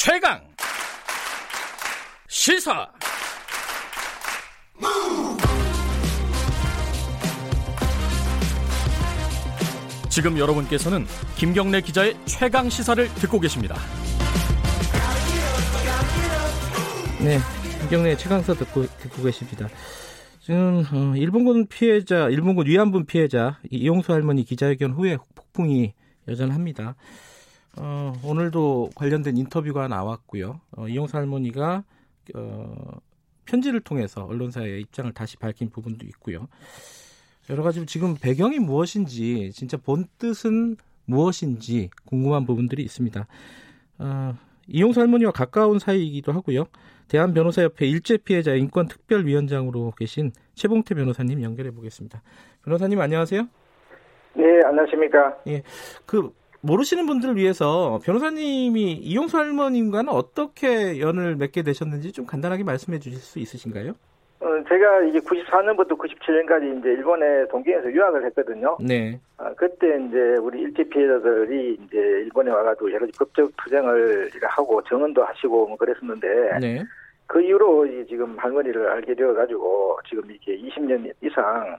최강 0.00 0.40
시사 2.28 2.88
지금 10.08 10.38
여러분께서는 10.38 11.04
김경래 11.34 11.80
기자의 11.80 12.16
최강 12.26 12.70
시사를 12.70 13.08
듣고 13.14 13.40
계십니다. 13.40 13.74
네, 17.20 17.40
김경래 17.80 18.16
최강사 18.16 18.54
듣고 18.54 18.86
듣고 18.86 19.24
계십니다. 19.24 19.68
지금 20.38 20.84
어, 20.92 21.16
일본군 21.16 21.66
피해자, 21.66 22.28
일본군 22.28 22.68
위안부 22.68 23.04
피해자 23.06 23.58
이용수 23.68 24.12
할머니 24.12 24.44
기자회견 24.44 24.92
후에 24.92 25.16
폭풍이 25.34 25.92
여전합니다. 26.28 26.94
어, 27.80 28.12
오늘도 28.24 28.90
관련된 28.94 29.36
인터뷰가 29.36 29.88
나왔고요. 29.88 30.60
어, 30.76 30.88
이용수 30.88 31.16
할머니가 31.16 31.84
어, 32.34 33.00
편지를 33.44 33.80
통해서 33.80 34.24
언론사의 34.24 34.80
입장을 34.82 35.12
다시 35.12 35.36
밝힌 35.36 35.70
부분도 35.70 36.06
있고요. 36.06 36.48
여러 37.50 37.62
가지 37.62 37.84
지금 37.86 38.14
배경이 38.20 38.58
무엇인지 38.58 39.52
진짜 39.52 39.76
본 39.76 40.06
뜻은 40.18 40.76
무엇인지 41.06 41.90
궁금한 42.04 42.44
부분들이 42.44 42.82
있습니다. 42.82 43.26
어, 43.98 44.34
이용수 44.66 45.00
할머니와 45.00 45.30
가까운 45.30 45.78
사이이기도 45.78 46.32
하고요. 46.32 46.66
대한변호사협회 47.08 47.86
일제 47.86 48.18
피해자 48.18 48.54
인권특별위원장으로 48.54 49.92
계신 49.96 50.30
최봉태 50.54 50.94
변호사님 50.94 51.42
연결해 51.42 51.70
보겠습니다. 51.70 52.22
변호사님 52.64 53.00
안녕하세요. 53.00 53.48
네, 54.34 54.44
안녕하십니까. 54.66 55.38
예, 55.46 55.62
그 56.04 56.30
모르시는 56.60 57.06
분들을 57.06 57.36
위해서 57.36 58.00
변호사님이 58.04 58.92
이용수 58.94 59.36
할머님과는 59.36 60.12
어떻게 60.12 61.00
연을 61.00 61.36
맺게 61.36 61.62
되셨는지 61.62 62.12
좀 62.12 62.26
간단하게 62.26 62.64
말씀해 62.64 62.98
주실 62.98 63.20
수 63.20 63.38
있으신가요? 63.38 63.92
어, 64.40 64.46
제가 64.68 65.02
이제 65.02 65.18
94년부터 65.18 65.98
97년까지 65.98 66.78
이제 66.78 66.90
일본에 66.90 67.46
동경에서 67.48 67.90
유학을 67.90 68.24
했거든요. 68.26 68.76
네. 68.80 69.20
아, 69.36 69.52
그때 69.56 69.86
이제 70.08 70.36
우리 70.40 70.60
일제 70.60 70.84
피해자들이 70.84 71.78
이제 71.84 71.96
일본에 71.96 72.50
와가지고 72.50 72.90
여러 72.90 73.00
가지 73.00 73.18
법적 73.18 73.52
투쟁을 73.56 74.30
하고 74.42 74.82
정언도 74.84 75.24
하시고 75.24 75.68
뭐 75.68 75.76
그랬었는데. 75.76 76.58
네. 76.60 76.84
그 77.28 77.42
이후로 77.42 77.86
지금 78.08 78.38
할머니를 78.38 78.88
알게 78.88 79.14
되어가지고 79.14 79.98
지금 80.08 80.30
이렇게 80.30 80.56
20년 80.56 81.12
이상 81.20 81.76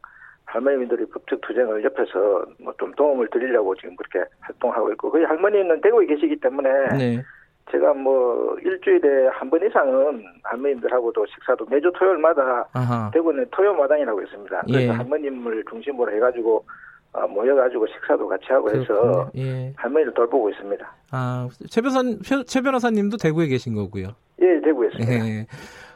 할머니들이 0.53 1.05
법적 1.08 1.42
투쟁을 1.42 1.83
옆에서 1.83 2.45
뭐 2.59 2.73
좀 2.80 2.92
도움을 2.94 3.28
드리려고 3.30 3.75
지금 3.75 3.95
그렇게 3.95 4.28
활동하고 4.39 4.91
있고 4.94 5.11
거의 5.11 5.25
할머니는 5.25 5.81
대구에 5.81 6.06
계시기 6.08 6.38
때문에 6.39 6.69
네. 6.97 7.23
제가 7.72 7.94
뭐 7.94 8.58
일주일에 8.64 9.28
한 9.31 9.50
번 9.50 9.64
이상은 9.66 10.23
할머님들하고도 10.44 11.25
식사도 11.28 11.66
매주 11.69 11.91
토요일마다 12.00 12.67
아하. 12.73 13.11
대구는 13.14 13.45
토요마당이라고 13.52 14.22
있습니다. 14.23 14.61
그래서 14.66 14.81
예. 14.81 14.88
할머님을 14.89 15.64
중심으로 15.69 16.11
해가지고 16.16 16.66
어, 17.13 17.28
모여가지고 17.28 17.86
식사도 17.88 18.28
같이 18.28 18.45
하고 18.50 18.69
해서 18.69 18.86
그렇군요. 18.86 19.30
예. 19.38 19.73
할머니를 19.75 20.13
돌보고 20.13 20.50
있습니다. 20.52 20.94
아, 21.11 21.47
최 21.69 21.81
변호사 21.81 22.02
최 22.47 22.61
변호사님도 22.61 23.17
대구에 23.17 23.47
계신 23.47 23.75
거고요. 23.75 24.08
예, 24.41 24.61
대구에 24.61 24.88
있습니다. 24.88 25.13
예. 25.28 25.45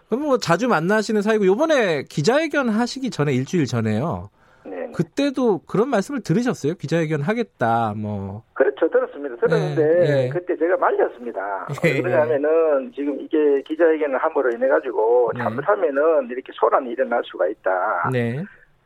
그럼 0.09 0.23
뭐 0.25 0.37
자주 0.37 0.67
만나시는 0.67 1.21
사이고 1.23 1.45
요번에 1.47 2.03
기자회견 2.03 2.69
하시기 2.69 3.09
전에 3.09 3.33
일주일 3.33 3.65
전에요. 3.65 4.29
네. 4.65 4.91
그때도 4.93 5.61
그런 5.67 5.89
말씀을 5.89 6.21
들으셨어요? 6.21 6.75
기자회견 6.75 7.21
하겠다. 7.21 7.93
뭐. 7.95 8.43
그렇죠. 8.53 8.89
들었습니다. 8.89 9.35
들었는데 9.37 9.81
예, 9.81 10.25
예. 10.25 10.29
그때 10.29 10.55
제가 10.55 10.77
말렸습니다. 10.77 11.67
예, 11.83 11.93
왜 11.93 12.01
그러냐면은 12.01 12.91
지금 12.93 13.19
이게 13.19 13.61
기자회견을 13.63 14.17
함으로 14.17 14.51
인해 14.51 14.67
가지고 14.67 15.31
네. 15.33 15.41
잘못하면은 15.41 16.29
이렇게 16.29 16.51
소란이 16.53 16.91
일어날 16.91 17.21
수가 17.25 17.47
있다. 17.47 18.09
네. 18.11 18.43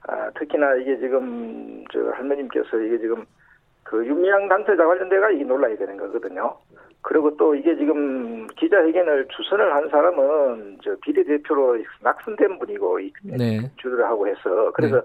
아, 0.08 0.30
특히나 0.40 0.76
이게 0.76 0.98
지금 0.98 1.84
저 1.92 2.00
할머님께서 2.12 2.78
이게 2.80 2.98
지금 3.00 3.26
그 3.84 4.06
윤미향 4.06 4.48
단체자 4.48 4.86
관련돼가 4.86 5.32
이게 5.32 5.44
논란이 5.44 5.78
되는 5.78 5.98
거거든요. 5.98 6.56
그리고 7.02 7.36
또 7.38 7.56
이게 7.56 7.76
지금 7.78 8.48
기자회견을 8.48 9.28
주선을 9.30 9.74
한 9.74 9.88
사람은 9.90 10.80
저 10.84 10.96
비례대표로 11.02 11.78
낙선된 12.02 12.60
분이고 12.60 13.00
이 13.00 13.14
네. 13.24 13.72
주도를 13.78 14.06
하고 14.06 14.28
해서 14.28 14.72
그래서 14.74 14.98
네. 14.98 15.02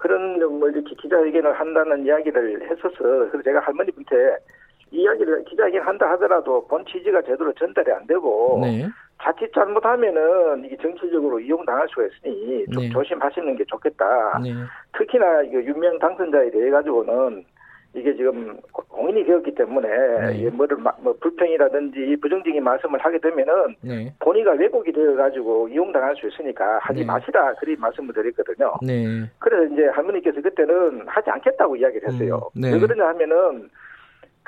그런 0.00 0.40
뭐 0.58 0.68
이렇게 0.70 0.94
기자회견을 0.94 1.52
한다는 1.52 2.04
이야기를 2.04 2.62
했어서 2.70 2.98
그래서 2.98 3.42
제가 3.42 3.60
할머니한테 3.60 4.38
이야기를 4.90 5.44
기자회견 5.44 5.82
한다 5.82 6.10
하더라도 6.12 6.66
본 6.66 6.84
취지가 6.86 7.22
제대로 7.22 7.52
전달이 7.52 7.92
안 7.92 8.06
되고 8.06 8.58
네. 8.62 8.88
자칫 9.22 9.52
잘못하면은 9.52 10.64
이게 10.64 10.76
정치적으로 10.78 11.38
이용당할 11.38 11.86
수가 11.90 12.06
있으니 12.06 12.64
좀 12.72 12.82
네. 12.84 12.90
조심하시는 12.90 13.56
게 13.56 13.64
좋겠다. 13.66 14.40
네. 14.42 14.54
특히나 14.96 15.42
이거 15.42 15.62
유명 15.62 15.98
당선자에 15.98 16.50
대해 16.50 16.70
가지고는 16.70 17.44
이게 17.92 18.16
지금 18.16 18.58
공인이 19.00 19.24
되었기 19.24 19.54
때문에 19.54 19.88
네. 19.88 20.36
이게 20.38 20.50
뭐를 20.50 20.76
마- 20.76 20.92
뭐 21.00 21.14
불평이라든지 21.20 22.16
부정적인 22.20 22.62
말씀을 22.62 22.98
하게 23.00 23.18
되면은 23.18 23.74
네. 23.80 24.12
본의가 24.20 24.52
왜곡이 24.52 24.92
되어 24.92 25.14
가지고 25.16 25.68
이용당할 25.68 26.14
수 26.16 26.28
있으니까 26.28 26.78
하지 26.82 27.00
네. 27.00 27.06
마시라 27.06 27.54
그리 27.54 27.76
말씀을 27.76 28.12
드렸거든요. 28.12 28.74
네. 28.82 29.24
그래서 29.38 29.72
이제 29.72 29.86
할머니께서 29.86 30.42
그때는 30.42 31.02
하지 31.06 31.30
않겠다고 31.30 31.76
이야기를 31.76 32.08
했어요. 32.12 32.40
음, 32.56 32.60
네. 32.60 32.72
왜 32.74 32.78
그러냐 32.78 33.08
하면은 33.08 33.70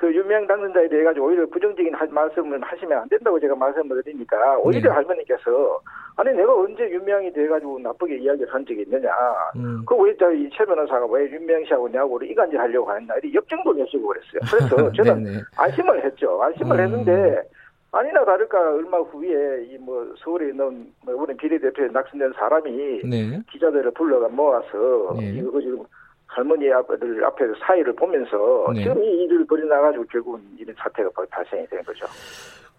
그 0.02 0.12
유명 0.12 0.44
당선자에 0.48 0.88
대해 0.88 1.04
가지고 1.04 1.26
오히려 1.26 1.46
부정적인 1.46 1.94
하- 1.94 2.04
말씀을 2.10 2.60
하시면 2.60 2.98
안 3.02 3.08
된다고 3.08 3.38
제가 3.38 3.54
말씀을 3.54 4.02
드리니까 4.02 4.58
오히려 4.58 4.90
네. 4.90 4.94
할머니께서 4.96 5.80
아니 6.16 6.32
내가 6.36 6.52
언제 6.56 6.90
윤명이 6.90 7.32
돼 7.32 7.46
가지고 7.46 7.78
나쁘게 7.78 8.16
이야기를 8.16 8.52
한 8.52 8.66
적이 8.66 8.82
있느냐. 8.82 9.08
음. 9.54 9.84
그왜저이최 9.86 10.64
변호사가 10.64 11.06
왜 11.06 11.30
윤명 11.30 11.64
씨하고 11.66 11.88
내하고 11.88 12.20
이간질 12.20 12.58
하려고 12.58 12.90
하느냐 12.90 13.14
이렇게 13.22 13.32
역정도 13.32 13.72
내시고 13.74 14.08
그랬어요. 14.08 14.40
그래서 14.50 14.90
저는 15.04 15.22
네네. 15.22 15.36
안심을 15.56 16.04
했죠. 16.04 16.42
안심을 16.42 16.80
음. 16.80 16.84
했는데 16.84 17.42
아니나 17.92 18.24
다를까 18.24 18.58
얼마 18.72 18.98
후에 18.98 19.66
이 19.70 19.78
뭐 19.78 20.12
서울에 20.18 20.48
있는 20.48 20.86
뭐 21.04 21.14
우리 21.14 21.36
비례대표에 21.36 21.88
낙선된 21.92 22.32
사람이 22.32 23.02
네. 23.08 23.40
기자들을 23.52 23.88
불러가 23.92 24.26
모아서 24.28 25.14
네. 25.16 25.26
이거 25.36 25.60
지금 25.60 25.84
할머니 26.34 26.72
아들 26.72 27.24
앞에서 27.24 27.52
사이를 27.60 27.94
보면서 27.94 28.72
네. 28.74 28.82
지금 28.82 29.02
이 29.02 29.24
일을 29.24 29.46
벌여나가지고 29.46 30.04
결국은 30.06 30.40
이런 30.58 30.74
사태가 30.78 31.10
발생이 31.30 31.66
된 31.66 31.82
거죠. 31.82 32.06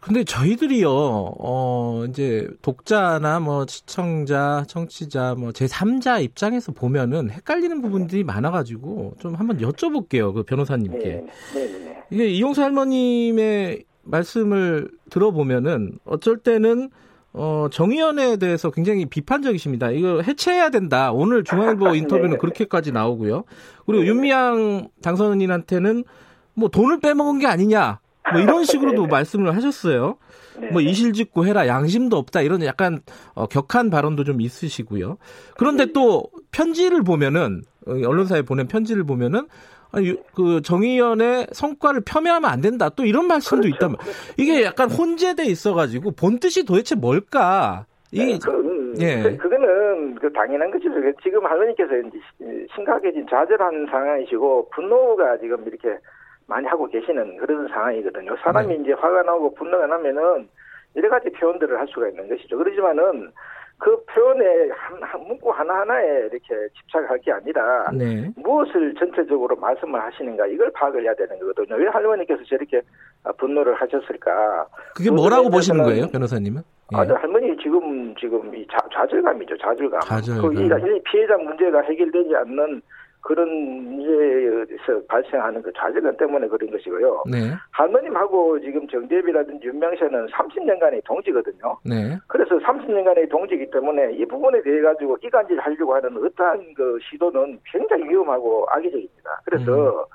근데 0.02 0.24
저희들이요, 0.26 0.90
어, 0.90 2.04
이제 2.10 2.50
독자나 2.62 3.40
뭐 3.40 3.66
시청자, 3.66 4.66
청취자, 4.68 5.36
뭐 5.38 5.52
제3자 5.52 6.22
입장에서 6.22 6.74
보면은 6.74 7.30
헷갈리는 7.30 7.82
부분들이 7.82 8.26
많아가지고 8.26 9.14
좀 9.20 9.36
한번 9.36 9.60
여쭤볼게요, 9.60 10.34
그 10.34 10.44
변호사님께. 10.44 10.98
네, 11.00 11.26
네, 11.54 11.86
네. 11.86 12.04
이게 12.10 12.26
이용수 12.26 12.62
할머님의 12.62 13.86
말씀을 14.04 14.90
들어보면은 15.10 16.00
어쩔 16.04 16.38
때는 16.38 16.90
어, 17.34 17.68
정의연에 17.72 18.38
대해서 18.38 18.70
굉장히 18.70 19.06
비판적이십니다. 19.06 19.90
이거 19.92 20.22
해체해야 20.22 20.70
된다. 20.70 21.12
오늘 21.12 21.44
중앙일보 21.44 21.96
인터뷰는 21.96 22.32
네. 22.32 22.38
그렇게까지 22.38 22.92
나오고요. 22.92 23.44
그리고 23.86 24.06
윤미향 24.06 24.90
당선인한테는 25.02 26.04
뭐 26.54 26.70
돈을 26.70 27.00
빼먹은 27.00 27.40
게 27.40 27.48
아니냐. 27.48 28.00
뭐 28.32 28.40
이런 28.40 28.64
식으로도 28.64 29.04
네. 29.04 29.08
말씀을 29.08 29.56
하셨어요. 29.56 30.18
네. 30.60 30.68
뭐 30.68 30.82
이실직고 30.82 31.48
해라 31.48 31.68
양심도 31.68 32.18
없다 32.18 32.42
이런 32.42 32.64
약간 32.64 33.02
어, 33.34 33.48
격한 33.48 33.90
발언도 33.90 34.24
좀 34.24 34.40
있으시고요. 34.40 35.18
그런데 35.58 35.88
또 35.92 36.30
편지를 36.52 37.04
보면은 37.04 37.64
어, 37.88 37.92
언론사에 37.92 38.44
보낸 38.44 38.68
편지를 38.68 39.04
보면은 39.04 39.48
그 40.36 40.62
정의연의 40.62 41.48
성과를 41.52 42.02
폄훼하면 42.06 42.50
안 42.50 42.62
된다. 42.62 42.90
또 42.90 43.06
이런 43.06 43.28
말씀도 43.28 43.62
그렇죠. 43.62 43.76
있다면 43.76 43.98
이게 44.38 44.64
약간 44.64 44.90
혼재돼 44.90 45.46
있어가지고 45.46 46.12
본 46.12 46.40
뜻이 46.40 46.66
도대체 46.66 46.96
뭘까? 46.96 47.86
그, 48.12 48.52
음, 48.52 48.96
예. 49.00 49.22
그- 49.24 49.38
그거는 49.38 50.16
그 50.16 50.32
당연한 50.34 50.70
거죠. 50.72 50.90
그 50.90 51.14
지금 51.24 51.46
할머니께서 51.46 51.90
심각해진 52.76 53.26
좌절한 53.30 53.88
상황이시고 53.90 54.70
분노가 54.70 55.38
지금 55.40 55.64
이렇게 55.68 55.98
많이 56.48 56.68
하고 56.68 56.88
계시는 56.88 57.38
그런 57.38 57.68
상황이거든요. 57.70 58.36
사람이 58.44 58.68
네. 58.78 58.84
이제 58.84 58.94
화가 58.94 59.24
나고 59.24 59.54
분노가 59.56 59.88
나면은 59.88 60.48
여러 60.96 61.10
가지 61.10 61.30
표현들을 61.32 61.80
할 61.80 61.88
수가 61.88 62.10
있는 62.10 62.30
것이죠. 62.30 62.58
그렇지만은 62.58 63.32
그 63.84 64.02
표현에 64.06 64.70
한, 64.70 65.04
한 65.04 65.28
문구 65.28 65.52
하나하나에 65.52 66.30
이렇게 66.32 66.70
집착할 66.80 67.18
게 67.20 67.34
아니라 67.34 67.92
네. 67.92 68.32
무엇을 68.38 68.96
전체적으로 68.98 69.58
말씀을 69.58 70.02
하시는가 70.02 70.48
이걸 70.48 70.72
파악을 70.72 71.04
해야 71.04 71.14
되는 71.16 71.38
거거든요. 71.38 71.76
왜 71.76 71.90
할머니께서 71.90 72.42
저렇게 72.46 72.82
아, 73.26 73.34
분노를 73.34 73.74
하셨을까? 73.74 74.68
그게 74.96 75.12
뭐라고 75.12 75.50
보시는 75.50 75.84
거예요, 75.84 76.08
변호사님은? 76.08 76.62
예. 76.94 76.98
아, 76.98 77.06
저 77.06 77.14
할머니 77.16 77.58
지금 77.62 78.16
지금 78.16 78.56
이 78.56 78.66
좌, 78.72 78.78
좌절감이죠, 78.94 79.58
좌절감. 79.58 80.00
좌절감. 80.00 80.42
그 80.42 80.62
이, 80.62 80.66
이 80.66 81.02
피해자 81.04 81.36
문제가 81.36 81.82
해결되지 81.82 82.34
않는 82.38 82.82
그런 83.24 83.50
문제에서 83.50 85.02
발생하는 85.08 85.62
그 85.62 85.72
좌절감 85.74 86.18
때문에 86.18 86.48
그런 86.48 86.70
것이고요. 86.70 87.24
네. 87.32 87.54
할머님하고 87.72 88.60
지금 88.60 88.86
정대비라든지 88.88 89.66
윤명세는 89.66 90.28
30년간의 90.28 91.04
동지거든요. 91.06 91.78
네. 91.86 92.18
그래서 92.28 92.58
30년간의 92.60 93.30
동지이기 93.30 93.72
때문에 93.72 94.14
이 94.14 94.26
부분에 94.26 94.62
대해 94.62 94.82
가지고 94.82 95.18
이간질 95.24 95.58
하려고 95.58 95.96
하는 95.96 96.18
어떠한 96.18 96.74
그 96.76 97.00
시도는 97.10 97.60
굉장히 97.66 98.10
위험하고 98.10 98.68
악의적입니다. 98.70 99.42
그래서 99.46 100.06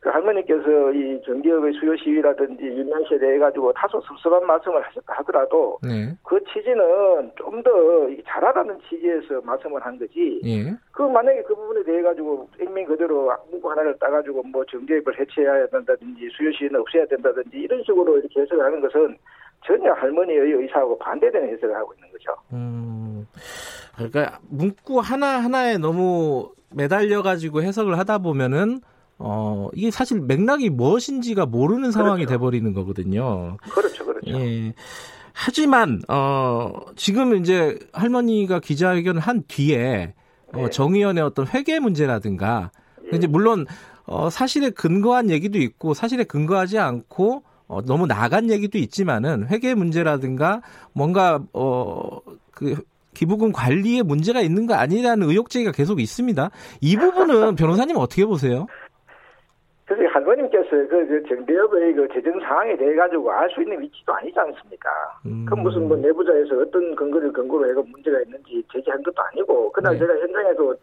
그 0.00 0.08
할머니께서 0.08 0.92
이 0.92 1.20
정기업의 1.26 1.74
수요 1.74 1.94
시위라든지 1.96 2.64
윤명시에 2.64 3.18
대해 3.18 3.38
가지고 3.38 3.70
다소 3.74 4.00
섭섭한 4.00 4.46
말씀을 4.46 4.82
하셨다 4.82 5.12
하더라도 5.18 5.78
네. 5.82 6.16
그 6.24 6.42
취지는 6.44 7.30
좀 7.36 7.60
더 7.62 7.70
잘하라는 8.26 8.78
취지에서 8.88 9.40
말씀을 9.42 9.84
한 9.84 9.98
거지. 9.98 10.40
예. 10.44 10.74
그 10.92 11.02
만약에 11.02 11.42
그 11.42 11.54
부분에 11.54 11.82
대해 11.84 12.00
가지고 12.00 12.48
액면 12.58 12.86
그대로 12.86 13.30
문구 13.50 13.70
하나를 13.70 13.98
따가지고 13.98 14.42
뭐 14.44 14.64
정기업을 14.64 15.18
해체해야 15.18 15.66
된다든지 15.66 16.28
수요 16.32 16.50
시위는 16.52 16.80
없애야 16.80 17.04
된다든지 17.06 17.58
이런 17.58 17.82
식으로 17.82 18.18
이렇게 18.18 18.40
해석을 18.40 18.64
하는 18.64 18.80
것은 18.80 19.16
전혀 19.66 19.92
할머니의 19.92 20.52
의사하고 20.52 20.98
반대되는 20.98 21.50
해석을 21.50 21.76
하고 21.76 21.92
있는 21.94 22.08
거죠. 22.12 22.34
음. 22.52 23.26
그러니까 23.94 24.38
문구 24.48 25.00
하나 25.00 25.44
하나에 25.44 25.76
너무 25.76 26.52
매달려 26.74 27.22
가지고 27.22 27.62
해석을 27.62 27.98
하다 27.98 28.18
보면은 28.18 28.80
어 29.22 29.68
이게 29.74 29.90
사실 29.90 30.20
맥락이 30.20 30.70
무엇인지가 30.70 31.46
모르는 31.46 31.92
상황이 31.92 32.24
그렇죠. 32.24 32.38
돼버리는 32.38 32.72
거거든요. 32.72 33.56
그렇죠, 33.72 34.04
그렇죠. 34.04 34.30
예. 34.30 34.72
하지만 35.32 36.00
어 36.08 36.72
지금 36.96 37.36
이제 37.36 37.78
할머니가 37.92 38.60
기자회견을 38.60 39.20
한 39.20 39.44
뒤에 39.46 40.14
어, 40.52 40.62
네. 40.62 40.70
정의연의 40.70 41.22
어떤 41.22 41.46
회계 41.46 41.78
문제라든가 41.78 42.72
이제 43.12 43.26
물론 43.26 43.66
어 44.06 44.30
사실에 44.30 44.70
근거한 44.70 45.30
얘기도 45.30 45.58
있고 45.58 45.94
사실에 45.94 46.24
근거하지 46.24 46.78
않고 46.78 47.44
어, 47.68 47.82
너무 47.82 48.06
나간 48.06 48.50
얘기도 48.50 48.78
있지만은 48.78 49.46
회계 49.48 49.74
문제라든가 49.74 50.62
뭔가 50.92 51.40
어 51.52 52.20
그 52.60 52.76
기부금 53.14 53.52
관리에 53.52 54.02
문제가 54.02 54.40
있는 54.42 54.66
거 54.66 54.74
아니라는 54.74 55.28
의혹 55.28 55.48
제기가 55.50 55.72
계속 55.72 56.00
있습니다. 56.00 56.50
이 56.82 56.96
부분은 56.96 57.56
변호사님 57.56 57.96
어떻게 57.96 58.24
보세요? 58.26 58.66
그, 60.70 61.06
그 61.06 61.22
정대협의 61.28 61.94
그 61.94 62.08
재정 62.12 62.38
상황에 62.40 62.76
대해 62.76 62.94
가지고 62.94 63.30
알 63.30 63.50
수 63.50 63.60
있는 63.62 63.80
위치도 63.80 64.12
아니지 64.12 64.38
않습니까? 64.38 64.90
음. 65.26 65.44
그 65.48 65.54
무슨 65.54 65.88
뭐 65.88 65.96
내부자에서 65.96 66.58
어떤 66.60 66.94
근거를 66.94 67.32
근거로 67.32 67.68
해가 67.68 67.82
문제가 67.86 68.20
있는지 68.20 68.62
제기한 68.72 69.02
것도 69.02 69.20
아니고 69.22 69.72
그날 69.72 69.94
네. 69.94 69.98
제가 69.98 70.14
현장에서 70.18 70.74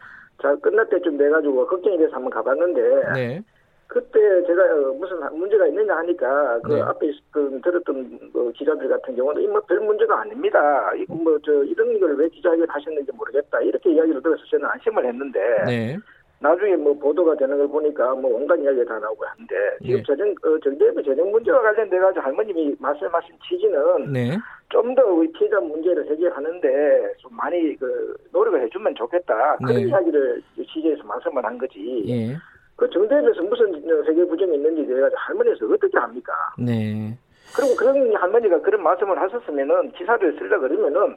자 0.41 0.55
끝날 0.57 0.87
때쯤 0.89 1.17
돼 1.17 1.29
가지고 1.29 1.65
걱정이 1.67 1.97
돼서 1.97 2.15
한번 2.15 2.29
가봤는데 2.31 2.81
네. 3.15 3.41
그때 3.87 4.19
제가 4.45 4.61
어, 4.63 4.93
무슨 4.99 5.17
문제가 5.37 5.65
있느냐 5.67 5.95
하니까 5.95 6.59
그 6.61 6.73
네. 6.73 6.81
앞에 6.81 7.07
있었던 7.07 7.61
들었던 7.61 8.19
그 8.33 8.51
기자들 8.51 8.89
같은 8.89 9.15
경우는 9.15 9.41
이뭐 9.43 9.61
별 9.61 9.79
문제가 9.79 10.19
아닙니다. 10.21 10.91
이거 10.95 11.15
뭐 11.15 11.39
저 11.45 11.63
이런 11.63 11.97
걸 11.99 12.13
왜 12.17 12.27
기자회견 12.29 12.67
하셨는지 12.69 13.11
모르겠다 13.13 13.61
이렇게 13.61 13.91
이야기를 13.93 14.21
들어서 14.21 14.43
저는 14.51 14.65
안심을 14.65 15.05
했는데 15.05 15.39
네. 15.65 15.97
나중에 16.39 16.75
뭐 16.75 16.93
보도가 16.93 17.35
되는 17.35 17.57
걸 17.57 17.67
보니까 17.67 18.13
뭐 18.15 18.35
온갖 18.35 18.55
이야기가 18.59 18.85
다 18.85 18.99
나오고 18.99 19.25
하는데 19.25 19.55
지금 19.81 19.99
예. 19.99 20.03
재정 20.03 20.29
어, 20.29 20.59
정대협의 20.63 21.03
재정 21.03 21.31
문제와 21.31 21.61
관련돼 21.61 21.97
가지고 21.97 22.25
할머님이 22.25 22.75
말씀하신 22.79 23.35
취지는 23.47 24.11
네. 24.11 24.37
좀더 24.69 25.03
우리 25.05 25.31
피해자 25.31 25.59
문제를 25.59 26.05
해결하는데 26.09 27.13
좀 27.17 27.35
많이 27.35 27.75
그 27.77 28.15
노력을 28.31 28.61
해주면 28.61 28.93
좋겠다 28.95 29.57
그런 29.57 29.75
네. 29.75 29.87
이야기를 29.87 30.41
취재에서 30.71 31.03
말씀을 31.03 31.43
한 31.43 31.57
거지. 31.57 32.03
예. 32.07 32.35
그 32.75 32.87
정대협에서 32.91 33.41
무슨 33.41 33.73
회계 34.05 34.23
부정이 34.25 34.55
있는지 34.55 34.83
내가 34.83 35.09
할머니에서 35.15 35.65
어떻게 35.65 35.97
합니까? 35.97 36.33
네. 36.59 37.17
그리고 37.55 37.75
그런 37.75 38.15
할머니가 38.15 38.61
그런 38.61 38.83
말씀을 38.83 39.19
하셨으면은 39.19 39.91
기사를 39.93 40.37
쓰려 40.37 40.59
그러면은 40.59 41.15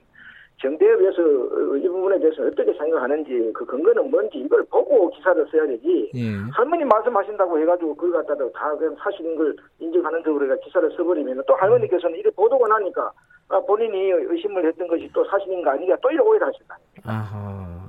정대협에서 0.60 1.22
어, 1.22 1.76
이 1.76 1.88
부분에 1.88 2.18
대해서 2.18 2.42
어떻게 2.42 2.72
생각하는지 2.74 3.50
그 3.54 3.64
근거는 3.64 4.10
뭔지 4.10 4.38
이걸 4.38 4.62
보고 4.64 5.10
기사를 5.10 5.46
써야 5.50 5.66
되지. 5.66 6.10
예. 6.14 6.30
할머니 6.52 6.84
말씀하신다고 6.84 7.58
해가지고 7.60 7.94
그걸 7.94 8.22
갖다가 8.22 8.50
다 8.52 8.76
그냥 8.76 8.94
사실인 9.02 9.36
걸 9.36 9.56
인정하는 9.78 10.22
쪽으로 10.22 10.44
해가 10.44 10.56
기사를 10.62 10.90
써버리면 10.96 11.42
또 11.46 11.54
할머니께서는 11.54 12.18
이렇게 12.18 12.34
보도가 12.36 12.68
나니까 12.68 13.10
아, 13.48 13.60
본인이 13.60 14.10
의심을 14.10 14.66
했던 14.66 14.86
것이 14.86 15.10
또 15.14 15.24
사실인가 15.24 15.72
아니냐 15.72 15.96
또 16.02 16.10
이렇게 16.10 16.28
오해를 16.28 16.46
하신다. 16.46 16.78
아하. 17.04 17.80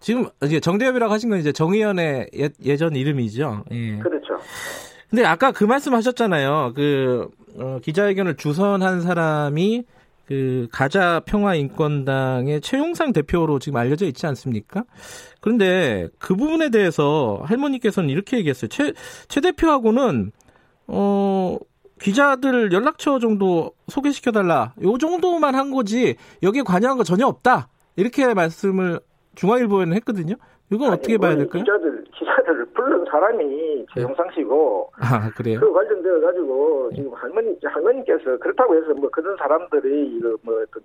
지금 0.00 0.24
이제 0.42 0.58
정대협이라고 0.58 1.12
하신 1.12 1.30
건 1.30 1.38
이제 1.38 1.52
정의연의 1.52 2.30
예, 2.34 2.48
예전 2.64 2.96
이름이죠. 2.96 3.64
예. 3.70 3.98
그렇죠. 3.98 4.38
근데 5.10 5.24
아까 5.24 5.52
그 5.52 5.64
말씀 5.64 5.92
하셨잖아요. 5.92 6.72
그 6.74 7.28
어, 7.58 7.78
기자회견을 7.82 8.36
주선한 8.36 9.02
사람이 9.02 9.84
그 10.26 10.68
가자 10.70 11.20
평화 11.26 11.54
인권당의 11.54 12.60
최용상 12.60 13.12
대표로 13.12 13.58
지금 13.58 13.76
알려져 13.76 14.06
있지 14.06 14.26
않습니까? 14.26 14.84
그런데 15.40 16.08
그 16.18 16.36
부분에 16.36 16.70
대해서 16.70 17.40
할머니께서는 17.44 18.08
이렇게 18.08 18.38
얘기했어요. 18.38 18.68
최, 18.68 18.92
최 19.28 19.40
대표하고는 19.40 20.32
어 20.86 21.58
기자들 22.00 22.72
연락처 22.72 23.18
정도 23.18 23.72
소개시켜 23.88 24.32
달라. 24.32 24.74
요 24.82 24.98
정도만 24.98 25.54
한 25.54 25.70
거지 25.70 26.16
여기에 26.42 26.62
관여한 26.62 26.96
거 26.96 27.04
전혀 27.04 27.26
없다. 27.26 27.68
이렇게 27.96 28.32
말씀을 28.34 29.00
중앙일보에는 29.34 29.94
했거든요. 29.96 30.36
이건 30.72 30.92
어떻게 30.92 31.18
봐야 31.18 31.32
아니, 31.32 31.40
될까요? 31.40 31.62
기자들 31.62 32.04
기자들을 32.12 32.66
부른 32.74 33.04
사람이 33.10 33.86
최영상 33.94 34.30
씨고 34.34 34.90
아 34.96 35.30
그래요? 35.36 35.60
그 35.60 35.72
관련되어 35.72 36.20
가지고 36.20 36.90
지금 36.94 37.12
할머니 37.14 37.56
할머니께서 37.62 38.38
그렇다고 38.38 38.74
해서 38.76 38.94
뭐 38.94 39.10
그런 39.10 39.36
사람들이 39.36 40.20
뭐 40.42 40.62
어떤 40.62 40.82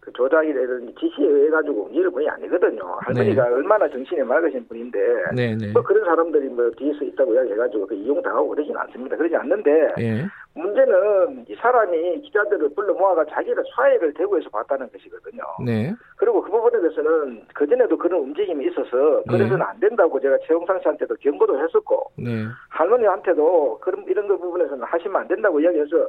그 0.00 0.10
조작이라든지 0.12 0.94
지시에 0.98 1.26
의해 1.26 1.50
가지고 1.50 1.84
움직일 1.84 2.10
분이 2.10 2.28
아니거든요. 2.28 2.82
할머니가 3.00 3.44
얼마나 3.44 3.86
정신이 3.88 4.22
맑으신 4.22 4.66
분인데 4.66 4.98
네 5.34 5.54
네. 5.56 5.72
뭐 5.72 5.82
그런 5.82 6.04
사람들이 6.04 6.48
뭐 6.48 6.70
뒤에서 6.70 7.04
있다고 7.04 7.34
이야기해가지고 7.34 7.86
그 7.86 7.94
이용당하고 7.94 8.48
그러진 8.48 8.74
않습니다. 8.76 9.16
그러지 9.16 9.36
않는데 9.36 9.94
예. 9.98 10.24
문제는 10.54 11.44
이 11.48 11.54
사람이 11.54 12.22
기자들을 12.22 12.70
불러 12.74 12.94
모아가 12.94 13.24
자기가 13.26 13.62
사회를 13.76 14.14
대구에서 14.14 14.48
봤다는 14.48 14.88
것이거든요. 14.90 15.42
네. 15.64 15.92
그리고 16.16 16.42
그 16.42 16.50
부분에 16.50 16.80
대해서는 16.80 17.42
그전에도 17.54 17.96
그런 17.98 18.20
움직임이 18.20 18.66
있어서 18.66 19.22
그래서는 19.28 19.62
안 19.62 19.78
된다고 19.80 20.18
제가 20.18 20.38
최영상 20.46 20.80
씨한테도 20.80 21.14
경고도 21.20 21.62
했었고 21.62 22.10
네. 22.16 22.46
할머니한테도 22.70 23.80
그런 23.82 24.02
이런 24.08 24.26
거 24.28 24.38
부분에서는 24.38 24.82
하시면 24.82 25.20
안 25.20 25.28
된다고 25.28 25.60
이야기해서 25.60 26.08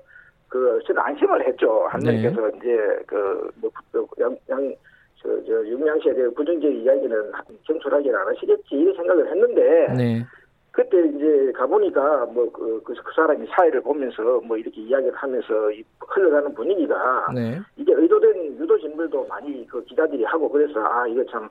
그 0.51 0.81
저는 0.86 1.01
안심을 1.01 1.47
했죠. 1.47 1.87
할머니께서 1.87 2.42
네. 2.42 2.57
이제 2.57 2.99
그뭐양양 3.07 4.75
저, 5.21 5.30
저, 5.45 5.66
윤명시에 5.66 6.14
대해 6.14 6.28
부정적 6.30 6.69
이야기는 6.69 7.31
경솔하게는 7.64 8.19
안 8.19 8.28
하시겠지, 8.28 8.75
이런 8.75 8.94
생각을 8.95 9.31
했는데, 9.31 9.94
네. 9.95 10.25
그때 10.71 10.97
이제 11.07 11.54
가보니까, 11.56 12.25
뭐, 12.33 12.52
그, 12.52 12.81
그, 12.83 12.94
그 12.95 13.11
사람이 13.16 13.47
사회를 13.56 13.81
보면서, 13.81 14.42
뭐, 14.42 14.57
이렇게 14.57 14.81
이야기를 14.81 15.14
하면서, 15.16 15.71
이 15.71 15.83
흘러가는 15.99 16.54
분위기가, 16.56 17.28
네. 17.33 17.59
이게 17.78 17.94
의도된 17.94 18.57
유도 18.59 18.78
진물도 18.80 19.28
많이 19.28 19.66
그 19.68 19.81
기자들이 19.85 20.23
하고, 20.23 20.49
그래서, 20.49 20.83
아, 20.83 21.07
이거 21.07 21.23
참, 21.31 21.47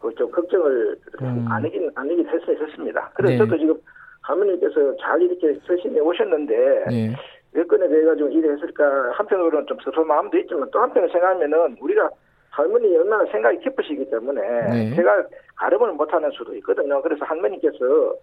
그 0.00 0.10
좀 0.14 0.30
걱정을 0.30 0.96
음. 1.20 1.46
안 1.50 1.64
하긴, 1.64 1.90
안 1.96 2.08
하긴 2.08 2.26
했, 2.26 2.48
했습니다. 2.48 3.10
그래서 3.14 3.32
네. 3.32 3.38
저도 3.38 3.58
지금, 3.58 3.74
할머니께서 4.22 4.96
잘 4.98 5.20
이렇게 5.20 5.58
서신해 5.66 5.98
오셨는데, 5.98 6.84
네. 7.52 7.60
여건에 7.60 7.88
대해 7.88 8.04
가지고 8.04 8.28
이래 8.28 8.50
했을까 8.50 9.12
한편으로는 9.12 9.66
좀 9.66 9.78
섭섭한 9.78 10.06
마음도 10.06 10.38
있지만 10.38 10.68
또 10.70 10.80
한편으로 10.80 11.10
생각하면은 11.10 11.76
우리가 11.80 12.10
할머니 12.50 12.96
얼마나 12.96 13.24
생각이 13.30 13.58
깊으시기 13.60 14.10
때문에 14.10 14.40
네. 14.40 14.96
제가 14.96 15.24
가름을 15.56 15.92
못하는 15.92 16.30
수도 16.30 16.54
있거든요. 16.56 17.00
그래서 17.02 17.24
할머니께서 17.24 18.14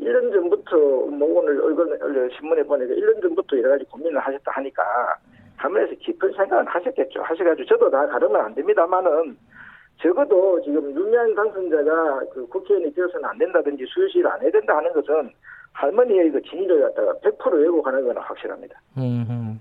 1년 0.00 0.32
전부터 0.32 0.76
뭐 0.76 1.40
오늘 1.40 1.60
얼굴 1.60 2.30
신문에 2.36 2.62
보니까 2.62 2.94
1년 2.94 3.20
전부터 3.22 3.58
여러 3.58 3.70
가지 3.70 3.84
고민을 3.84 4.18
하셨다 4.18 4.50
하니까 4.52 4.82
할머니에서 5.56 5.94
깊은 6.00 6.32
생각을 6.32 6.64
하셨겠죠. 6.66 7.22
하셔가지고 7.22 7.68
저도 7.68 7.90
다 7.90 8.06
가르면 8.06 8.40
안 8.40 8.54
됩니다만은 8.54 9.36
적어도 10.02 10.60
지금 10.62 10.90
유명 10.94 11.34
당선자가 11.34 12.20
그 12.32 12.46
국회의원이 12.48 12.92
되어서는 12.94 13.24
안 13.24 13.38
된다든지 13.38 13.84
수요시를 13.86 14.26
안 14.26 14.42
해야 14.42 14.50
된다 14.50 14.76
하는 14.76 14.92
것은 14.92 15.30
할머니의 15.74 16.30
그 16.30 16.40
진위를 16.42 16.80
갖다가 16.80 17.12
100% 17.18 17.52
왜곡하는 17.52 18.06
건 18.06 18.16
확실합니다. 18.16 18.80
음, 18.96 19.26
음. 19.28 19.60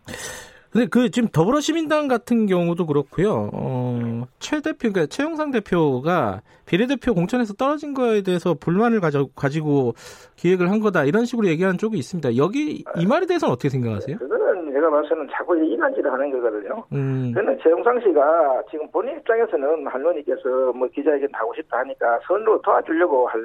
근데 0.72 0.88
그 0.88 1.12
지금 1.12 1.30
더불어시민당 1.30 2.08
같은 2.08 2.48
경우도 2.48 2.88
그렇고요. 2.88 3.52
어, 3.54 4.26
최 4.40 4.60
대표, 4.60 4.92
그러니까 4.92 5.06
최영상 5.06 5.52
대표가 5.52 6.42
비례대표 6.66 7.14
공천에서 7.14 7.54
떨어진 7.54 7.94
거에 7.94 8.24
대해서 8.24 8.56
불만을 8.56 9.00
가져, 9.00 9.28
가지고 9.36 9.94
기획을 10.36 10.72
한 10.72 10.80
거다 10.80 11.06
이런 11.06 11.26
식으로 11.26 11.48
얘기하는 11.48 11.78
쪽이 11.78 11.98
있습니다. 12.00 12.38
여기 12.38 12.84
이 12.98 13.06
말에 13.06 13.28
대해서는 13.28 13.54
어떻게 13.54 13.70
생각하세요? 13.70 14.18
그거는 14.18 14.53
제가 14.74 14.90
봐서는 14.90 15.28
자꾸 15.32 15.56
이간질을 15.56 16.12
하는 16.12 16.32
거거든요. 16.32 16.84
음, 16.92 17.32
저는 17.34 17.60
최영상 17.60 18.00
씨가 18.02 18.64
지금 18.72 18.90
본인 18.90 19.18
입장에서는 19.18 19.86
할머니께서 19.86 20.74
뭐 20.74 20.88
기자회견 20.88 21.30
하고 21.34 21.54
싶다 21.54 21.80
하니까 21.80 22.20
선으로 22.28 22.60
도와주려고 22.62 23.28
할 23.28 23.42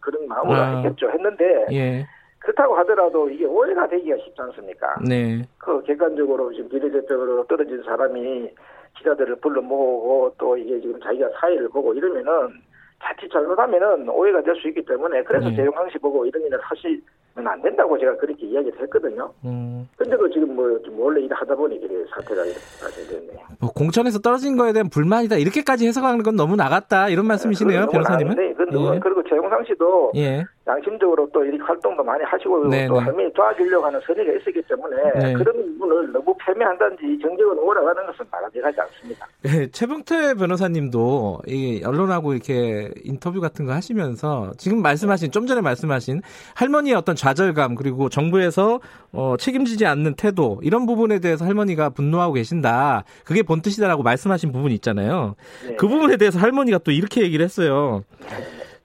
그런 0.00 0.26
마음으로 0.26 0.56
아. 0.56 0.76
했겠죠. 0.78 1.08
했는데 1.10 1.66
예, 1.70 2.06
그렇다고 2.40 2.74
하더라도 2.78 3.30
이게 3.30 3.44
오해가 3.44 3.86
되기가 3.86 4.16
쉽지 4.16 4.42
않습니까? 4.42 4.96
네, 5.08 5.46
그 5.58 5.80
객관적으로 5.84 6.52
지금 6.52 6.68
비례대표로 6.68 7.46
떨어진 7.46 7.80
사람이 7.84 8.50
기자들을 8.98 9.36
불러 9.36 9.62
모으고 9.62 10.34
또 10.36 10.56
이게 10.56 10.80
지금 10.80 11.00
자기가 11.00 11.28
사회를 11.40 11.68
보고 11.68 11.94
이러면은 11.94 12.60
자칫 13.02 13.28
잘못하면은 13.32 14.08
오해가 14.08 14.40
될 14.42 14.54
수 14.56 14.68
있기 14.68 14.84
때문에 14.84 15.22
그래서 15.24 15.48
네. 15.48 15.56
재영상 15.56 15.90
씨 15.90 15.98
보고 15.98 16.24
이런 16.24 16.42
일을 16.46 16.58
하시면 16.62 17.02
안 17.48 17.60
된다고 17.62 17.98
제가 17.98 18.16
그렇게 18.16 18.46
이야기를 18.46 18.80
했거든요. 18.80 19.32
음, 19.44 19.88
근데도 19.96 20.30
지금 20.30 20.54
뭐좀 20.54 20.98
원래 21.00 21.20
일을 21.22 21.36
하다 21.36 21.54
보니 21.56 21.76
이렇게 21.76 22.04
사태가 22.14 22.44
이렇게 22.44 22.60
발생됐네요. 22.80 23.46
뭐 23.60 23.70
공천에서 23.72 24.20
떨어진 24.20 24.56
거에 24.56 24.72
대한 24.72 24.88
불만이다 24.88 25.36
이렇게까지 25.36 25.86
해석하는 25.88 26.22
건 26.22 26.36
너무 26.36 26.54
나갔다 26.56 27.08
이런 27.08 27.26
말씀이시네요, 27.26 27.86
그건 27.86 27.92
변호사님은. 28.04 28.54
그건 28.54 28.94
예. 28.94 29.00
그리고 29.00 29.22
최영상 29.24 29.64
씨도 29.64 30.12
예, 30.16 30.44
양심적으로 30.66 31.28
또 31.32 31.44
이렇게 31.44 31.62
활동도 31.62 32.04
많이 32.04 32.22
하시고 32.22 32.68
네, 32.68 32.86
또 32.86 32.94
네. 32.94 33.00
할머니 33.00 33.32
도와주려고 33.32 33.84
하는 33.84 34.00
선의가 34.06 34.32
있었기 34.32 34.62
때문에 34.62 34.96
네. 35.14 35.32
그런 35.32 35.56
부분을 35.56 36.12
너무 36.12 36.34
폄훼한다든지 36.38 37.18
정적으로 37.20 37.64
오라가는 37.66 38.06
것은 38.06 38.26
바람직하지 38.30 38.80
않습니다. 38.80 39.26
예, 39.46 39.66
최봉태 39.68 40.34
변호사님도 40.34 41.40
이 41.48 41.82
언론하고 41.84 42.32
이렇게 42.32 42.92
인터뷰 43.02 43.40
같은 43.40 43.66
거 43.66 43.72
하시면서 43.72 44.52
지금 44.56 44.82
말씀하신 44.82 45.32
좀 45.32 45.46
전에 45.46 45.60
말씀하신 45.60 46.22
할머니의 46.54 46.94
어떤 46.94 47.16
좌절감 47.16 47.74
그리고 47.74 48.08
정부에서 48.08 48.78
어, 49.12 49.34
책임지지 49.38 49.84
않는 49.84 50.14
태도 50.14 50.60
이런 50.62 50.86
부분에 50.86 51.18
대해서 51.18 51.44
할머니가 51.44 51.90
분노하고 51.90 52.34
계신다. 52.34 53.02
그게 53.24 53.42
본뜻이다라고 53.42 54.04
말씀하신 54.04 54.52
부분이 54.52 54.74
있잖아요. 54.74 55.34
네. 55.66 55.74
그 55.74 55.88
부분에 55.88 56.16
대해서 56.18 56.38
할머니가 56.38 56.78
또 56.78 56.92
이렇게 56.92 57.22
얘기를 57.22 57.44
했어요. 57.44 58.04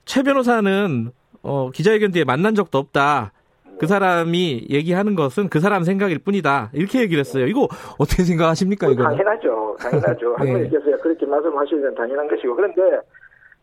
최 0.04 0.22
변호사는 0.22 1.12
어, 1.42 1.70
기자회견 1.70 2.12
뒤에 2.12 2.24
만난 2.24 2.54
적도 2.54 2.78
없다. 2.78 3.32
그 3.78 3.86
사람이 3.86 4.66
얘기하는 4.70 5.14
것은 5.14 5.48
그 5.48 5.60
사람 5.60 5.84
생각일 5.84 6.18
뿐이다. 6.18 6.70
이렇게 6.72 7.00
얘기를 7.00 7.20
했어요. 7.20 7.46
이거 7.46 7.68
어떻게 7.98 8.24
생각하십니까, 8.24 8.88
이거? 8.88 9.04
당연하죠. 9.04 9.76
당연하죠. 9.78 10.36
네. 10.42 10.50
할머니께서 10.50 10.84
그렇게 11.00 11.24
말씀하시는 11.26 11.82
건 11.82 11.94
당연한 11.94 12.28
것이고. 12.28 12.56
그런데 12.56 12.82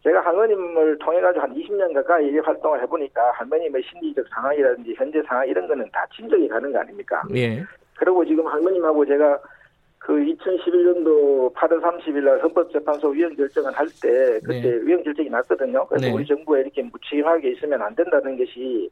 제가 0.04 0.22
할머님을 0.22 1.00
통해 1.00 1.20
가지고 1.20 1.44
한 1.44 1.54
20년 1.54 1.94
가까이 1.94 2.28
이 2.28 2.38
활동을 2.38 2.82
해보니까 2.84 3.32
할머님의 3.34 3.84
심리적 3.90 4.26
상황이라든지 4.34 4.94
현재 4.96 5.22
상황 5.28 5.48
이런 5.48 5.68
거는 5.68 5.90
다 5.92 6.06
친정이 6.16 6.48
가는 6.48 6.72
거 6.72 6.80
아닙니까? 6.80 7.22
예. 7.36 7.64
그리고 7.98 8.24
지금 8.24 8.48
할머님하고 8.48 9.06
제가 9.06 9.40
그 10.06 10.14
2011년도 10.14 11.52
8월 11.56 11.82
30일 11.82 12.22
날 12.24 12.40
헌법재판소 12.44 13.08
위헌 13.10 13.36
결정을 13.36 13.72
할 13.74 13.88
때 14.00 14.40
그때 14.46 14.62
네. 14.62 14.78
위헌 14.86 15.04
결정이 15.04 15.30
났거든요. 15.30 15.84
그래서 15.88 16.06
네. 16.06 16.14
우리 16.14 16.24
정부가 16.28 16.60
이렇게 16.60 16.84
무책임하게 16.84 17.54
있으면 17.54 17.82
안 17.82 17.96
된다는 17.96 18.38
것이 18.38 18.88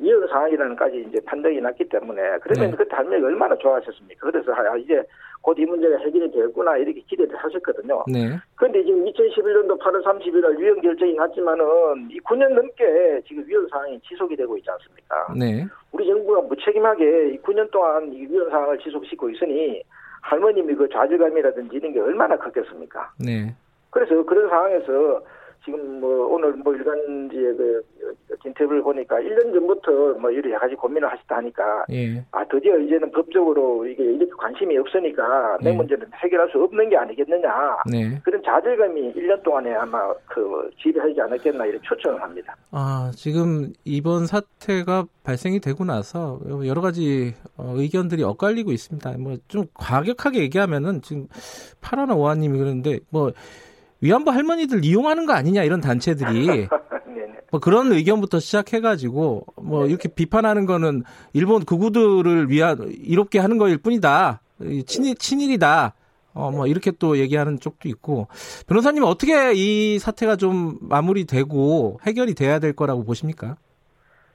위헌 0.00 0.26
상황이라는까지 0.26 1.06
이제 1.08 1.20
판정이 1.24 1.60
났기 1.60 1.88
때문에 1.88 2.38
그러면 2.42 2.72
네. 2.72 2.76
그때 2.76 2.96
할머니가 2.96 3.28
얼마나 3.28 3.54
좋아하셨습니까? 3.56 4.28
그래서 4.32 4.52
아, 4.52 4.76
이제 4.76 5.00
곧 5.42 5.56
이 5.60 5.64
문제가 5.64 5.96
해결이 5.98 6.28
되겠구나 6.32 6.76
이렇게 6.78 7.02
기대를 7.02 7.36
하셨거든요. 7.36 8.02
네. 8.08 8.36
그런데 8.56 8.82
지금 8.82 9.04
2011년도 9.04 9.78
8월 9.78 10.02
30일 10.02 10.40
날 10.40 10.58
위헌 10.58 10.80
결정이 10.80 11.14
났지만은 11.14 11.64
이 12.10 12.18
9년 12.18 12.48
넘게 12.54 13.22
지금 13.28 13.44
위헌 13.46 13.68
상황이 13.68 14.00
지속이 14.00 14.34
되고 14.34 14.56
있지 14.56 14.68
않습니까? 14.68 15.34
네. 15.38 15.64
우리 15.92 16.04
정부가 16.04 16.40
무책임하게 16.40 17.34
이 17.34 17.38
9년 17.42 17.70
동안 17.70 18.12
이 18.12 18.22
위헌 18.26 18.50
상황을 18.50 18.76
지속시키고 18.80 19.30
있으니 19.30 19.84
할머님이 20.22 20.74
그 20.74 20.88
좌절감이라든지 20.88 21.76
이런 21.76 21.92
게 21.92 22.00
얼마나 22.00 22.36
컸겠습니까? 22.36 23.12
네. 23.18 23.54
그래서 23.90 24.22
그런 24.24 24.48
상황에서 24.48 25.22
지금 25.64 26.00
뭐 26.00 26.26
오늘 26.28 26.52
뭐 26.54 26.74
일간지의 26.74 27.56
그 27.56 27.82
인터뷰를 28.44 28.82
보니까 28.82 29.16
1년 29.16 29.52
전부터 29.52 29.90
뭐 30.20 30.30
이렇게 30.30 30.50
여러 30.50 30.60
가지 30.60 30.74
고민을 30.74 31.10
하셨다 31.10 31.36
하니까 31.38 31.84
예. 31.90 32.24
아 32.30 32.44
드디어 32.48 32.78
이제는 32.78 33.10
법적으로 33.10 33.84
이게 33.86 34.04
이렇게 34.04 34.30
관심이 34.38 34.76
없으니까 34.78 35.58
내 35.60 35.70
네. 35.70 35.76
문제는 35.76 36.06
해결할 36.14 36.48
수 36.50 36.62
없는 36.62 36.88
게 36.88 36.96
아니겠느냐 36.96 37.76
네. 37.90 38.20
그런 38.22 38.42
좌절감이 38.42 39.14
1년 39.14 39.42
동안에 39.42 39.74
아마 39.74 40.12
그 40.28 40.70
지배하지 40.80 41.20
않았겠나 41.20 41.66
이렇게 41.66 41.86
초청을 41.88 42.22
합니다. 42.22 42.54
아, 42.70 43.10
지금 43.14 43.72
이번 43.84 44.26
사태가 44.26 45.06
발생이 45.24 45.60
되고 45.60 45.84
나서 45.84 46.40
여러 46.64 46.80
가지 46.80 47.34
어, 47.56 47.74
의견들이 47.76 48.22
엇갈리고 48.22 48.70
있습니다. 48.70 49.18
뭐 49.18 49.38
좀 49.48 49.66
과격하게 49.74 50.40
얘기하면은 50.40 51.02
지금 51.02 51.26
파라나 51.80 52.14
오하님이 52.14 52.58
그러는데 52.58 53.00
뭐 53.10 53.32
위안부 54.00 54.30
할머니들 54.30 54.84
이용하는 54.84 55.26
거 55.26 55.32
아니냐 55.32 55.64
이런 55.64 55.80
단체들이 55.80 56.46
네네. 56.46 56.68
뭐 57.50 57.60
그런 57.60 57.92
의견부터 57.92 58.38
시작해가지고 58.40 59.46
뭐 59.56 59.86
이렇게 59.86 60.08
비판하는 60.08 60.66
거는 60.66 61.02
일본 61.32 61.64
극우들을 61.64 62.50
위한 62.50 62.78
이롭게 63.02 63.38
하는 63.38 63.58
거일 63.58 63.78
뿐이다. 63.78 64.40
이 64.62 64.84
친일 64.84 65.16
친일이다. 65.16 65.94
어 66.34 66.50
뭐 66.52 66.66
이렇게 66.66 66.92
또 66.92 67.16
얘기하는 67.18 67.58
쪽도 67.58 67.88
있고 67.88 68.28
변호사님 68.68 69.02
은 69.02 69.08
어떻게 69.08 69.52
이 69.54 69.98
사태가 69.98 70.36
좀 70.36 70.78
마무리되고 70.82 71.98
해결이 72.06 72.34
돼야 72.34 72.58
될 72.60 72.74
거라고 72.74 73.02
보십니까? 73.04 73.56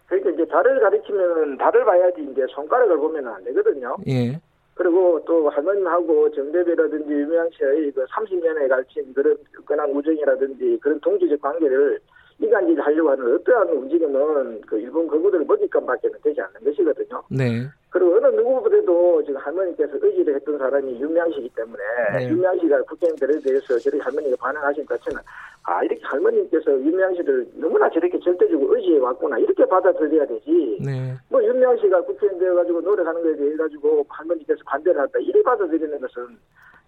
그러니까 0.07 0.31
이제 0.31 0.45
달을 0.51 0.79
가리키면 0.81 1.57
달을 1.57 1.85
봐야지 1.85 2.27
이제 2.31 2.41
손가락을 2.53 2.97
보면 2.97 3.27
안 3.27 3.43
되거든요. 3.45 3.95
예, 4.09 4.41
그리고 4.75 5.23
또 5.25 5.49
할머님하고 5.49 6.31
정대배라든지 6.31 7.11
유명 7.11 7.47
씨의 7.51 7.91
그 7.91 8.05
30년에 8.05 8.67
걸친 8.67 9.13
그런 9.13 9.37
끈끈한 9.51 9.91
우정이라든지 9.91 10.79
그런 10.81 10.99
동지적 10.99 11.39
관계를 11.41 11.99
이간질 12.43 12.79
하려고 12.79 13.11
하는 13.11 13.35
어떠한 13.35 13.69
움직임은 13.69 14.61
그 14.61 14.79
일본 14.79 15.07
거구들 15.07 15.45
먹잇감밖에는 15.45 16.19
되지 16.23 16.41
않는 16.41 16.63
것이거든요. 16.63 17.23
네, 17.29 17.63
그리고 17.89 18.15
어느 18.15 18.27
누구보다도 18.27 19.23
지금 19.23 19.39
할머니께서 19.39 19.93
의지를 20.01 20.35
했던 20.35 20.57
사람이 20.57 20.99
윤미향 20.99 21.31
씨이기 21.31 21.49
때문에 21.55 21.83
네. 22.13 22.59
씨가 22.59 22.81
국회의원들에 22.83 23.39
대해서 23.39 23.77
저렇게 23.77 24.03
할머니가 24.03 24.35
반응하신 24.39 24.85
것 24.85 24.99
자체는 24.99 25.21
아 25.63 25.83
이렇게 25.83 26.01
할머니께서 26.03 26.71
씨를 27.15 27.47
너무나 27.55 27.89
저렇게 27.89 28.19
절대적으로 28.19 28.75
의지해 28.75 28.99
왔구나 28.99 29.37
이렇게 29.37 29.65
받아들여야 29.65 30.25
되지 30.25 30.79
네, 30.83 31.13
뭐 31.29 31.41
씨가 31.77 32.01
국회의원 32.01 32.39
되어가지고 32.39 32.81
노력하는 32.81 33.21
거에 33.21 33.35
대해 33.35 33.55
가지고 33.55 34.05
할머니께서 34.09 34.59
반대를 34.65 34.99
한다 34.99 35.19
이래 35.19 35.41
받아들이는 35.43 36.01
것은 36.01 36.37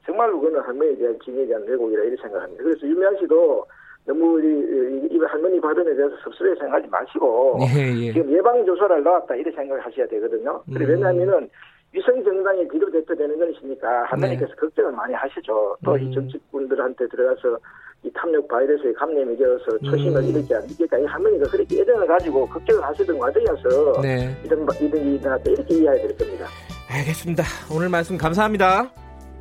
정말로 0.06 0.40
그거는 0.40 0.62
할머니에 0.62 0.96
대한 0.98 1.20
징에 1.24 1.46
대한 1.46 1.64
왜곡이라 1.64 2.04
이렇게 2.04 2.22
생각합니다. 2.22 2.64
그래서 2.64 2.86
씨도 3.20 3.66
너무 4.06 4.40
이, 4.40 4.46
이, 4.46 5.16
이 5.16 5.20
할머니 5.26 5.60
발언에 5.60 5.96
대해서 5.96 6.16
섭섭해 6.24 6.54
생각하지 6.60 6.88
마시고 6.88 7.58
예, 7.62 8.08
예. 8.08 8.14
지금 8.14 8.32
예방 8.32 8.64
조사를 8.66 9.04
나왔다 9.04 9.36
이렇게 9.36 9.56
생각을 9.56 9.84
하셔야 9.84 10.08
되거든요. 10.08 10.62
음. 10.70 10.76
왜냐하면은 10.80 11.50
위성 11.92 12.24
정당의 12.24 12.68
비로 12.68 12.92
대표 12.92 13.16
되는 13.16 13.40
것이니까 13.40 14.04
할머니께서 14.06 14.54
걱정을 14.56 14.92
많이 14.92 15.14
하시죠. 15.14 15.78
또이 15.84 16.02
네. 16.02 16.06
음. 16.08 16.12
정치꾼들한테 16.14 17.08
들어가서 17.08 17.58
이 18.04 18.12
탐욕 18.14 18.48
바이러스에 18.48 18.94
감염이 18.94 19.36
되어서 19.38 19.78
초심을 19.80 20.22
음. 20.22 20.52
안 20.52 20.68
되니까 20.68 21.00
이 21.00 21.06
할머니가 21.06 21.50
그렇게 21.50 21.80
예정을 21.80 22.06
가지고 22.06 22.48
걱정을 22.48 22.84
하시던 22.84 23.18
과정이어서 23.18 24.02
네, 24.02 24.36
이런 24.44 24.68
이런 24.80 25.02
일이 25.02 25.16
일어났다 25.16 25.50
이렇게 25.50 25.74
이해해야 25.74 26.08
될 26.08 26.18
겁니다. 26.18 26.46
알겠습니다. 26.92 27.44
오늘 27.76 27.90
말씀 27.90 28.18
감사합니다. 28.18 28.92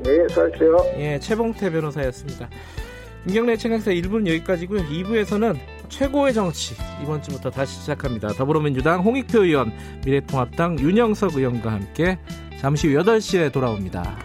네, 0.03 0.27
수고하십시오. 0.29 0.77
예, 0.97 1.19
최봉태 1.19 1.71
변호사였습니다. 1.71 2.49
김경래 3.25 3.57
최강사 3.57 3.91
1부는 3.91 4.29
여기까지고요. 4.29 4.83
2부에서는 4.87 5.59
최고의 5.89 6.35
정치 6.35 6.75
이번 7.03 7.23
주부터 7.23 7.51
다시 7.51 7.81
시작합니다. 7.81 8.29
더불어민주당 8.29 9.01
홍익표 9.01 9.45
의원, 9.45 9.73
미래통합당 10.05 10.79
윤영석 10.79 11.37
의원과 11.37 11.73
함께 11.73 12.19
잠시 12.61 12.89
후 12.89 13.03
8시에 13.03 13.51
돌아옵니다. 13.51 14.19